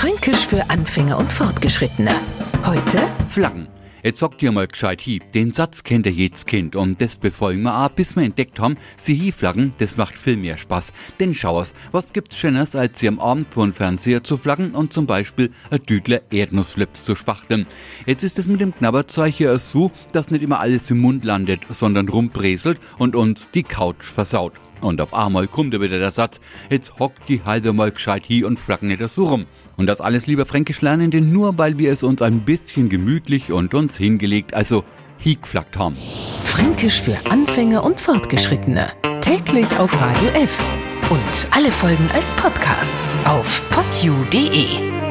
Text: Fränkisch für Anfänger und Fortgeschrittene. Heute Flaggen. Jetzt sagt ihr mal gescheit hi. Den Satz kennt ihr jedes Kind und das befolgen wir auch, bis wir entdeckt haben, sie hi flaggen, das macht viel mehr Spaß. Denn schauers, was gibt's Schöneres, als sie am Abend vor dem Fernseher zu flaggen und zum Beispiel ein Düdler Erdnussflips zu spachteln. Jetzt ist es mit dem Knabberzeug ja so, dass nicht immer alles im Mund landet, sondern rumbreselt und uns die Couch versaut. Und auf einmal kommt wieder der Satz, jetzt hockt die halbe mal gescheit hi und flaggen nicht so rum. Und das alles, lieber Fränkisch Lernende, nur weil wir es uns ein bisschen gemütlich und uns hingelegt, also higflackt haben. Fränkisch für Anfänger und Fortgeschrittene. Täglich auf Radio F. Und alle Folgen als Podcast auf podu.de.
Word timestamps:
Fränkisch 0.00 0.46
für 0.46 0.70
Anfänger 0.70 1.18
und 1.18 1.30
Fortgeschrittene. 1.30 2.12
Heute 2.64 2.98
Flaggen. 3.28 3.68
Jetzt 4.02 4.20
sagt 4.20 4.42
ihr 4.42 4.50
mal 4.50 4.66
gescheit 4.66 5.02
hi. 5.04 5.20
Den 5.34 5.52
Satz 5.52 5.84
kennt 5.84 6.06
ihr 6.06 6.12
jedes 6.12 6.46
Kind 6.46 6.74
und 6.74 7.02
das 7.02 7.18
befolgen 7.18 7.64
wir 7.64 7.76
auch, 7.76 7.90
bis 7.90 8.16
wir 8.16 8.22
entdeckt 8.22 8.60
haben, 8.60 8.78
sie 8.96 9.20
hi 9.20 9.30
flaggen, 9.30 9.74
das 9.76 9.98
macht 9.98 10.16
viel 10.16 10.38
mehr 10.38 10.56
Spaß. 10.56 10.94
Denn 11.18 11.34
schauers, 11.34 11.74
was 11.92 12.14
gibt's 12.14 12.38
Schöneres, 12.38 12.76
als 12.76 12.98
sie 12.98 13.08
am 13.08 13.20
Abend 13.20 13.52
vor 13.52 13.66
dem 13.66 13.74
Fernseher 13.74 14.24
zu 14.24 14.38
flaggen 14.38 14.70
und 14.70 14.90
zum 14.90 15.04
Beispiel 15.04 15.52
ein 15.68 15.84
Düdler 15.84 16.22
Erdnussflips 16.30 17.04
zu 17.04 17.14
spachteln. 17.14 17.66
Jetzt 18.06 18.22
ist 18.22 18.38
es 18.38 18.48
mit 18.48 18.62
dem 18.62 18.74
Knabberzeug 18.74 19.38
ja 19.38 19.58
so, 19.58 19.90
dass 20.12 20.30
nicht 20.30 20.42
immer 20.42 20.60
alles 20.60 20.90
im 20.90 21.00
Mund 21.00 21.26
landet, 21.26 21.60
sondern 21.68 22.08
rumbreselt 22.08 22.78
und 22.96 23.14
uns 23.14 23.50
die 23.50 23.64
Couch 23.64 24.06
versaut. 24.06 24.54
Und 24.80 25.00
auf 25.00 25.14
einmal 25.14 25.46
kommt 25.46 25.74
wieder 25.74 25.98
der 25.98 26.10
Satz, 26.10 26.40
jetzt 26.70 26.98
hockt 26.98 27.28
die 27.28 27.42
halbe 27.44 27.72
mal 27.72 27.90
gescheit 27.90 28.24
hi 28.28 28.44
und 28.44 28.58
flaggen 28.58 28.88
nicht 28.88 29.08
so 29.08 29.26
rum. 29.26 29.46
Und 29.76 29.86
das 29.86 30.00
alles, 30.00 30.26
lieber 30.26 30.46
Fränkisch 30.46 30.80
Lernende, 30.80 31.20
nur 31.20 31.58
weil 31.58 31.78
wir 31.78 31.92
es 31.92 32.02
uns 32.02 32.22
ein 32.22 32.40
bisschen 32.40 32.88
gemütlich 32.88 33.52
und 33.52 33.74
uns 33.74 33.96
hingelegt, 33.96 34.54
also 34.54 34.84
higflackt 35.18 35.76
haben. 35.76 35.96
Fränkisch 36.44 37.00
für 37.00 37.16
Anfänger 37.30 37.84
und 37.84 38.00
Fortgeschrittene. 38.00 38.90
Täglich 39.20 39.66
auf 39.78 39.98
Radio 40.00 40.28
F. 40.30 40.62
Und 41.10 41.48
alle 41.50 41.72
Folgen 41.72 42.08
als 42.14 42.34
Podcast 42.34 42.94
auf 43.24 43.62
podu.de. 43.70 45.09